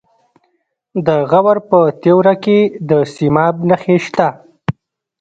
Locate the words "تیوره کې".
2.01-2.57